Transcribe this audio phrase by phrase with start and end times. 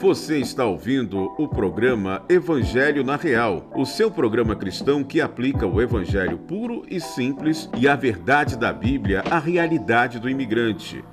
[0.00, 5.78] Você está ouvindo o programa Evangelho na Real, o seu programa cristão que aplica o
[5.78, 11.04] evangelho puro e simples e a verdade da Bíblia à realidade do imigrante.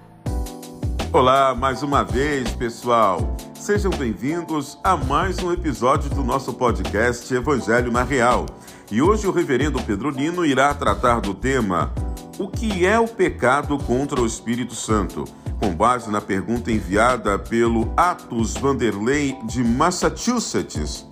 [1.12, 3.36] Olá, mais uma vez, pessoal.
[3.54, 8.45] Sejam bem-vindos a mais um episódio do nosso podcast Evangelho na Real.
[8.89, 11.91] E hoje o reverendo Pedro Lino irá tratar do tema
[12.39, 15.25] O que é o pecado contra o Espírito Santo?
[15.59, 21.05] com base na pergunta enviada pelo Atos Vanderlei de Massachusetts.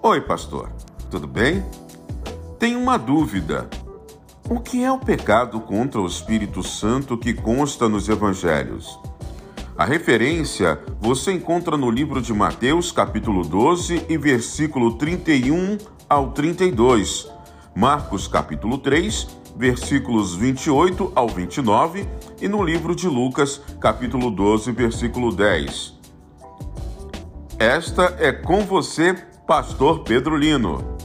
[0.00, 0.70] Oi, pastor,
[1.10, 1.64] tudo bem?
[2.58, 3.68] Tenho uma dúvida.
[4.48, 8.98] O que é o pecado contra o Espírito Santo que consta nos evangelhos?
[9.76, 17.28] A referência você encontra no livro de Mateus, capítulo 12 e versículo 31 ao 32,
[17.74, 22.08] Marcos, capítulo 3, versículos 28 ao 29
[22.40, 25.94] e no livro de Lucas, capítulo 12, versículo 10.
[27.58, 29.14] Esta é com você,
[29.46, 30.96] pastor Pedro Lino.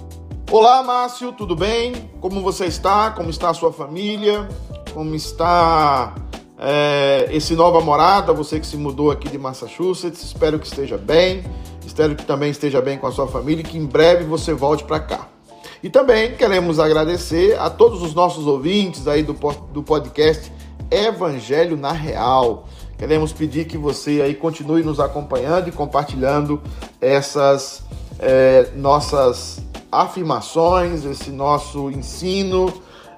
[0.49, 2.09] Olá, Márcio, tudo bem?
[2.21, 3.11] Como você está?
[3.11, 4.47] Como está a sua família?
[4.93, 6.15] Como está
[6.57, 8.33] é, esse nova morada?
[8.33, 11.43] Você que se mudou aqui de Massachusetts, espero que esteja bem.
[11.85, 14.83] Espero que também esteja bem com a sua família e que em breve você volte
[14.83, 15.27] para cá.
[15.81, 19.33] E também queremos agradecer a todos os nossos ouvintes aí do,
[19.71, 20.51] do podcast
[20.89, 22.67] Evangelho na Real.
[22.97, 26.59] Queremos pedir que você aí continue nos acompanhando e compartilhando
[26.99, 27.83] essas
[28.19, 29.59] é, nossas
[29.91, 32.73] afirmações, esse nosso ensino,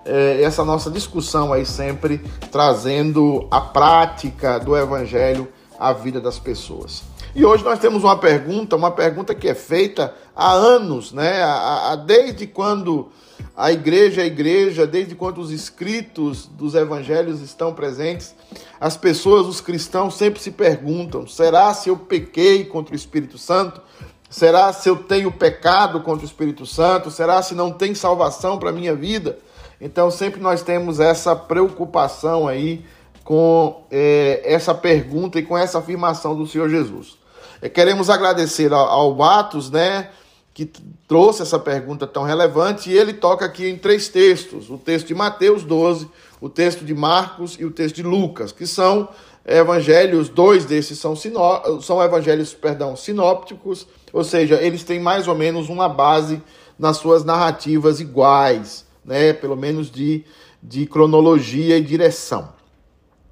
[0.05, 2.17] é, essa nossa discussão aí sempre
[2.51, 5.47] trazendo a prática do Evangelho
[5.79, 7.03] à vida das pessoas.
[7.33, 11.41] E hoje nós temos uma pergunta, uma pergunta que é feita há anos, né?
[11.41, 13.09] A, a, desde quando
[13.55, 18.35] a igreja é a igreja, desde quando os escritos dos evangelhos estão presentes,
[18.79, 23.81] as pessoas, os cristãos, sempre se perguntam: será se eu pequei contra o Espírito Santo?
[24.29, 27.09] Será se eu tenho pecado contra o Espírito Santo?
[27.09, 29.39] Será se não tem salvação para a minha vida?
[29.81, 32.85] Então, sempre nós temos essa preocupação aí
[33.29, 37.15] com é, essa pergunta e com essa afirmação do Senhor Jesus.
[37.61, 40.09] É, queremos agradecer ao, ao Atos, né,
[40.51, 40.65] que
[41.07, 45.13] trouxe essa pergunta tão relevante, e ele toca aqui em três textos: o texto de
[45.13, 46.09] Mateus 12,
[46.41, 49.07] o texto de Marcos e o texto de Lucas, que são
[49.45, 55.35] evangelhos, dois desses são, sinó, são evangelhos, perdão, sinópticos, ou seja, eles têm mais ou
[55.35, 56.41] menos uma base
[56.79, 60.25] nas suas narrativas iguais, né, pelo menos de,
[60.63, 62.57] de cronologia e direção.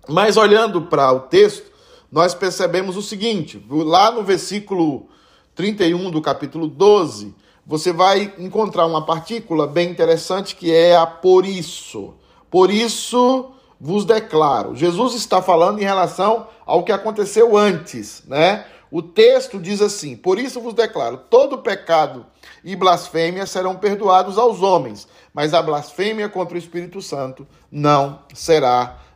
[0.07, 1.71] Mas olhando para o texto,
[2.11, 5.07] nós percebemos o seguinte: lá no versículo
[5.55, 7.35] 31 do capítulo 12,
[7.65, 12.13] você vai encontrar uma partícula bem interessante que é a por isso.
[12.49, 14.75] Por isso vos declaro.
[14.75, 18.65] Jesus está falando em relação ao que aconteceu antes, né?
[18.89, 22.25] O texto diz assim: Por isso vos declaro: todo pecado
[22.63, 28.85] e blasfêmia serão perdoados aos homens, mas a blasfêmia contra o Espírito Santo não será
[28.87, 29.06] perdoada.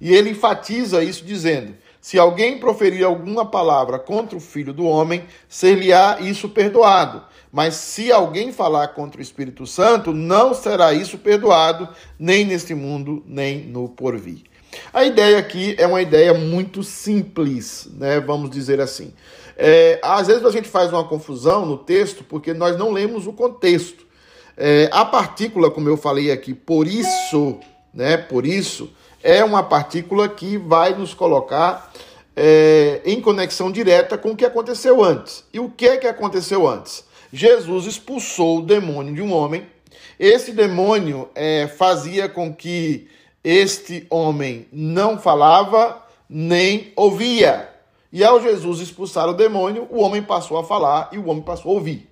[0.00, 5.24] E ele enfatiza isso dizendo: se alguém proferir alguma palavra contra o filho do homem,
[5.48, 7.24] ser-lhe-á isso perdoado.
[7.50, 11.88] Mas se alguém falar contra o Espírito Santo, não será isso perdoado,
[12.18, 14.42] nem neste mundo, nem no porvir.
[14.92, 18.20] A ideia aqui é uma ideia muito simples, né?
[18.20, 19.12] Vamos dizer assim.
[19.56, 23.32] É, às vezes a gente faz uma confusão no texto porque nós não lemos o
[23.32, 24.06] contexto.
[24.56, 27.58] É, a partícula, como eu falei aqui, por isso
[27.96, 28.18] né?
[28.18, 28.90] Por isso,
[29.22, 31.90] é uma partícula que vai nos colocar
[32.36, 35.42] é, em conexão direta com o que aconteceu antes.
[35.52, 37.04] E o que é que aconteceu antes?
[37.32, 39.66] Jesus expulsou o demônio de um homem.
[40.18, 43.08] Esse demônio é, fazia com que
[43.42, 47.70] este homem não falava nem ouvia.
[48.12, 51.72] E ao Jesus expulsar o demônio, o homem passou a falar e o homem passou
[51.72, 52.08] a ouvir.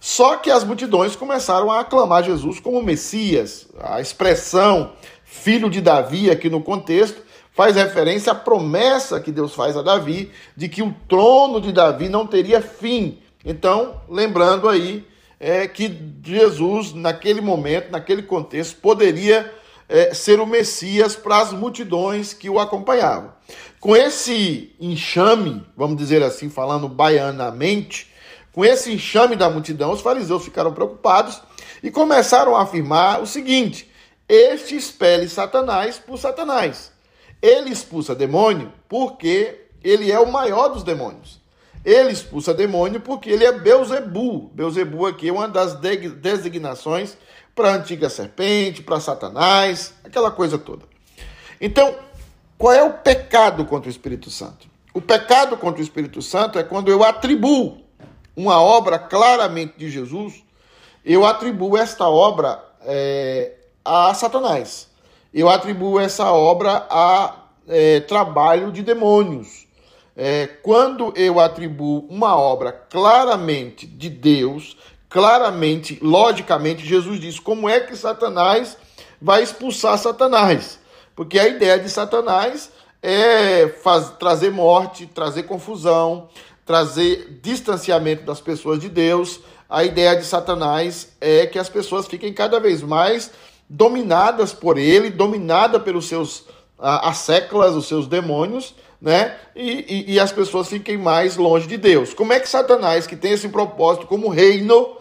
[0.00, 3.66] Só que as multidões começaram a aclamar Jesus como Messias.
[3.80, 4.92] A expressão
[5.24, 10.30] filho de Davi, aqui no contexto, faz referência à promessa que Deus faz a Davi
[10.56, 13.18] de que o trono de Davi não teria fim.
[13.44, 15.06] Então, lembrando aí
[15.38, 19.52] é, que Jesus, naquele momento, naquele contexto, poderia
[19.88, 23.32] é, ser o Messias para as multidões que o acompanhavam.
[23.78, 28.10] Com esse enxame, vamos dizer assim, falando baianamente,
[28.52, 31.42] com esse enxame da multidão, os fariseus ficaram preocupados
[31.82, 33.90] e começaram a afirmar o seguinte:
[34.28, 36.92] este expele Satanás por Satanás.
[37.42, 41.40] Ele expulsa demônio porque ele é o maior dos demônios.
[41.84, 44.50] Ele expulsa demônio porque ele é Beuzebu.
[44.54, 47.16] Beuzebu aqui é uma das designações
[47.54, 50.86] para a antiga serpente, para Satanás, aquela coisa toda.
[51.60, 51.94] Então,
[52.56, 54.66] qual é o pecado contra o Espírito Santo?
[54.94, 57.84] O pecado contra o Espírito Santo é quando eu atribuo
[58.34, 60.42] uma obra claramente de Jesus,
[61.04, 63.52] eu atribuo esta obra é,
[63.84, 64.88] a Satanás.
[65.32, 67.34] Eu atribuo essa obra a
[67.68, 69.66] é, trabalho de demônios.
[70.16, 74.76] É, quando eu atribuo uma obra claramente de Deus,
[75.08, 78.76] claramente, logicamente, Jesus diz: como é que Satanás
[79.20, 80.78] vai expulsar Satanás?
[81.16, 82.70] Porque a ideia de Satanás
[83.02, 86.28] é faz, trazer morte, trazer confusão,
[86.64, 89.40] trazer distanciamento das pessoas de Deus.
[89.68, 93.30] A ideia de Satanás é que as pessoas fiquem cada vez mais
[93.68, 96.44] dominadas por ele, dominada pelos seus
[96.78, 99.36] as séculas, os seus demônios, né?
[99.54, 102.12] E, e, e, as pessoas fiquem mais longe de Deus.
[102.12, 104.96] Como é que Satanás, que tem esse propósito como reino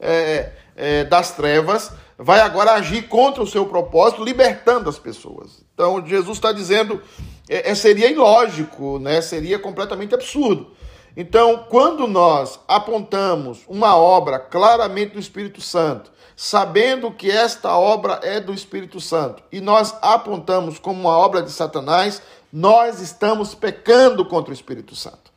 [0.00, 5.62] é, é, das trevas, vai agora agir contra o seu propósito, libertando as pessoas?
[5.74, 7.00] Então, Jesus está dizendo,
[7.48, 9.20] é, é, seria ilógico, né?
[9.20, 10.72] Seria completamente absurdo.
[11.16, 18.40] Então, quando nós apontamos uma obra claramente do Espírito Santo, sabendo que esta obra é
[18.40, 24.50] do Espírito Santo, e nós apontamos como uma obra de Satanás, nós estamos pecando contra
[24.50, 25.30] o Espírito Santo.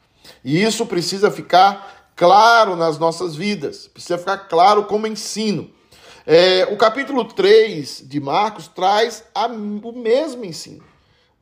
[0.43, 5.69] E isso precisa ficar claro nas nossas vidas, precisa ficar claro como ensino.
[6.25, 10.94] É, o capítulo 3 de Marcos traz a, o mesmo ensino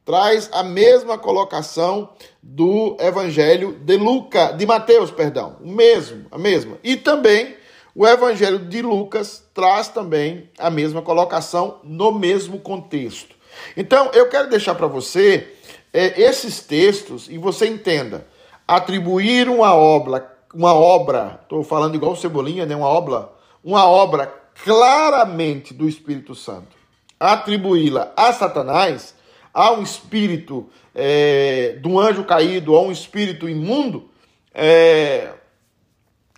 [0.06, 2.10] traz a mesma colocação
[2.42, 6.78] do Evangelho de Lucas, de Mateus, perdão, o mesmo, a mesma.
[6.84, 7.56] E também
[7.96, 13.36] o Evangelho de Lucas traz também a mesma colocação no mesmo contexto.
[13.78, 15.54] Então, eu quero deixar para você
[15.94, 18.28] é, esses textos e você entenda.
[18.68, 22.76] Atribuir uma obra, uma obra, estou falando igual Cebolinha, né?
[22.76, 23.30] Uma obra,
[23.64, 24.34] uma obra
[24.64, 26.76] claramente do Espírito Santo,
[27.20, 29.16] atribuí-la a Satanás
[29.54, 34.10] a um espírito é, do anjo caído, a um espírito imundo,
[34.54, 35.30] é,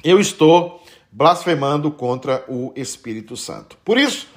[0.03, 3.77] eu estou blasfemando contra o Espírito Santo.
[3.85, 4.27] Por isso,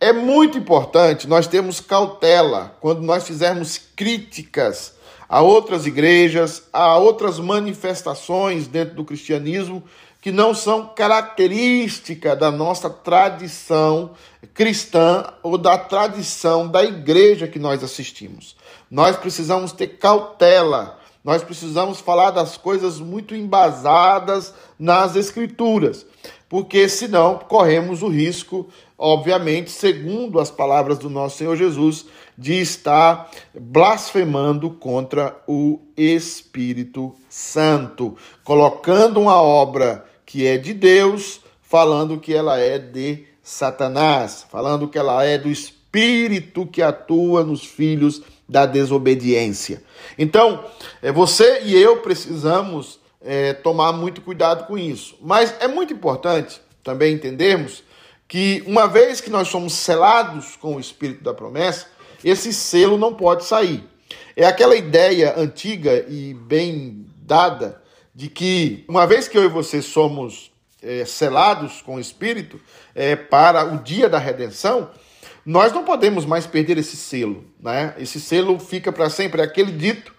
[0.00, 4.94] é muito importante nós termos cautela quando nós fizermos críticas
[5.28, 9.82] a outras igrejas, a outras manifestações dentro do cristianismo
[10.28, 14.10] que não são característica da nossa tradição
[14.52, 18.54] cristã ou da tradição da igreja que nós assistimos.
[18.90, 26.04] Nós precisamos ter cautela, nós precisamos falar das coisas muito embasadas nas escrituras,
[26.46, 32.04] porque senão corremos o risco, obviamente, segundo as palavras do nosso Senhor Jesus,
[32.36, 38.14] de estar blasfemando contra o Espírito Santo,
[38.44, 44.98] colocando uma obra que é de Deus, falando que ela é de Satanás, falando que
[44.98, 49.82] ela é do espírito que atua nos filhos da desobediência.
[50.18, 50.62] Então,
[51.00, 55.16] é, você e eu precisamos é, tomar muito cuidado com isso.
[55.22, 57.82] Mas é muito importante também entendermos
[58.28, 61.86] que, uma vez que nós somos selados com o espírito da promessa,
[62.22, 63.82] esse selo não pode sair.
[64.36, 67.80] É aquela ideia antiga e bem dada
[68.18, 70.50] de que, uma vez que eu e você somos
[70.82, 72.60] é, selados com o Espírito
[72.92, 74.90] é, para o dia da redenção,
[75.46, 77.44] nós não podemos mais perder esse selo.
[77.60, 77.94] Né?
[77.96, 79.40] Esse selo fica para sempre.
[79.40, 80.12] É aquele dito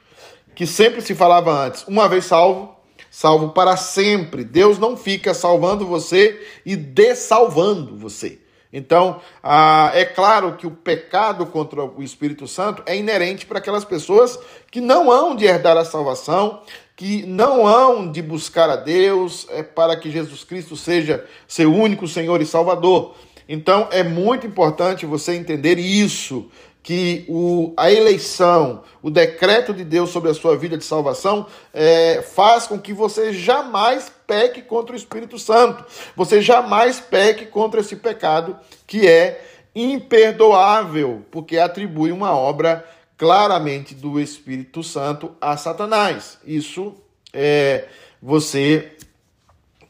[0.55, 2.73] que sempre se falava antes: uma vez salvo,
[3.11, 4.45] salvo para sempre.
[4.45, 8.39] Deus não fica salvando você e dessalvando você.
[8.71, 13.83] Então, ah, é claro que o pecado contra o Espírito Santo é inerente para aquelas
[13.83, 14.37] pessoas
[14.69, 16.61] que não hão de herdar a salvação,
[16.95, 22.07] que não hão de buscar a Deus é, para que Jesus Cristo seja seu único
[22.07, 23.15] Senhor e Salvador.
[23.47, 26.51] Então é muito importante você entender isso,
[26.83, 32.21] que o, a eleição, o decreto de Deus sobre a sua vida de salvação é,
[32.21, 35.83] faz com que você jamais peque contra o Espírito Santo,
[36.15, 38.55] você jamais peque contra esse pecado
[38.85, 39.43] que é
[39.73, 46.37] imperdoável, porque atribui uma obra claramente do Espírito Santo a Satanás.
[46.45, 46.93] Isso
[47.33, 47.87] é,
[48.21, 48.91] você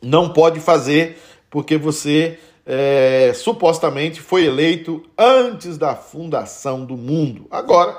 [0.02, 7.46] não pode fazer porque você é, supostamente foi eleito antes da fundação do mundo.
[7.52, 7.98] Agora,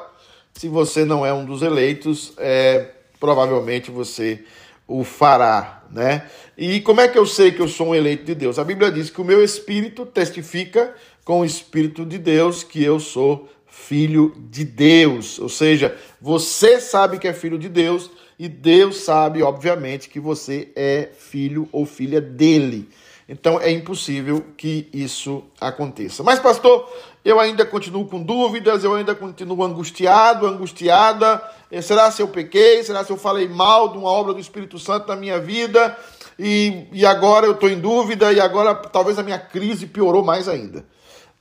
[0.54, 4.42] se você não é um dos eleitos, é, provavelmente você
[4.90, 6.26] o fará, né?
[6.58, 8.58] E como é que eu sei que eu sou um eleito de Deus?
[8.58, 10.92] A Bíblia diz que o meu espírito testifica
[11.24, 15.38] com o espírito de Deus que eu sou filho de Deus.
[15.38, 20.68] Ou seja, você sabe que é filho de Deus e Deus sabe, obviamente, que você
[20.74, 22.88] é filho ou filha dele.
[23.28, 26.24] Então é impossível que isso aconteça.
[26.24, 26.92] Mas, pastor,
[27.24, 31.42] eu ainda continuo com dúvidas, eu ainda continuo angustiado, angustiada.
[31.70, 32.82] Eh, será se eu pequei?
[32.82, 35.96] Será se eu falei mal de uma obra do Espírito Santo na minha vida?
[36.38, 40.48] E, e agora eu estou em dúvida, e agora talvez a minha crise piorou mais
[40.48, 40.84] ainda.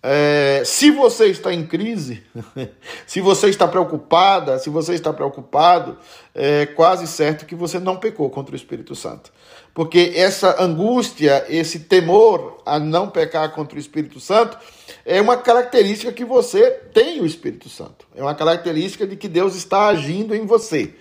[0.02, 2.24] É, se você está em crise,
[3.06, 5.98] se você está preocupada, se você está preocupado,
[6.34, 9.32] é quase certo que você não pecou contra o Espírito Santo.
[9.74, 14.58] Porque essa angústia, esse temor a não pecar contra o Espírito Santo,
[15.06, 18.08] é uma característica que você tem o Espírito Santo.
[18.16, 20.94] É uma característica de que Deus está agindo em você.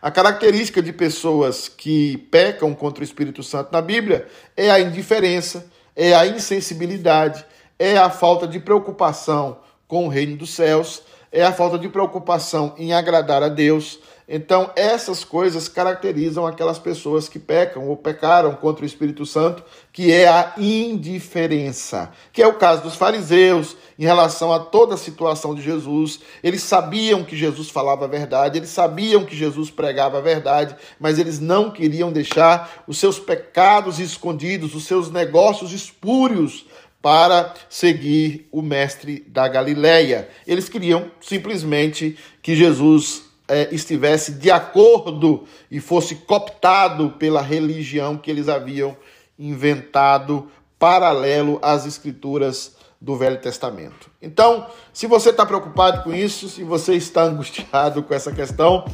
[0.00, 5.66] A característica de pessoas que pecam contra o Espírito Santo na Bíblia é a indiferença,
[5.94, 7.44] é a insensibilidade
[7.78, 12.74] é a falta de preocupação com o reino dos céus, é a falta de preocupação
[12.78, 14.00] em agradar a Deus.
[14.28, 20.10] Então, essas coisas caracterizam aquelas pessoas que pecam ou pecaram contra o Espírito Santo, que
[20.10, 25.54] é a indiferença, que é o caso dos fariseus em relação a toda a situação
[25.54, 26.18] de Jesus.
[26.42, 31.20] Eles sabiam que Jesus falava a verdade, eles sabiam que Jesus pregava a verdade, mas
[31.20, 36.66] eles não queriam deixar os seus pecados escondidos, os seus negócios espúrios
[37.06, 40.28] para seguir o mestre da Galileia.
[40.44, 48.28] Eles queriam simplesmente que Jesus é, estivesse de acordo e fosse cooptado pela religião que
[48.28, 48.96] eles haviam
[49.38, 54.10] inventado paralelo às escrituras do Velho Testamento.
[54.20, 58.84] Então, se você está preocupado com isso, se você está angustiado com essa questão,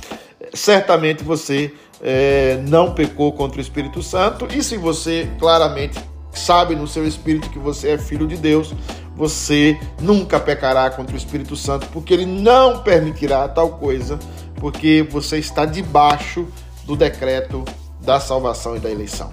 [0.52, 4.46] certamente você é, não pecou contra o Espírito Santo.
[4.54, 8.74] E se você claramente sabe no seu espírito que você é filho de Deus,
[9.14, 14.18] você nunca pecará contra o Espírito Santo, porque ele não permitirá tal coisa,
[14.56, 16.46] porque você está debaixo
[16.84, 17.64] do decreto
[18.00, 19.30] da salvação e da eleição.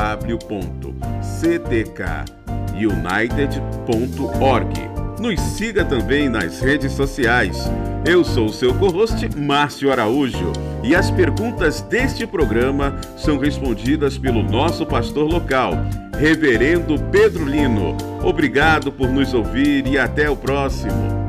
[2.86, 4.74] united.org.
[5.20, 7.58] Nos siga também nas redes sociais.
[8.06, 10.54] Eu sou o seu co-host, Márcio Araújo,
[10.84, 15.74] e as perguntas deste programa são respondidas pelo nosso pastor local,
[16.18, 17.98] Reverendo Pedro Lino.
[18.24, 21.27] Obrigado por nos ouvir e até o próximo.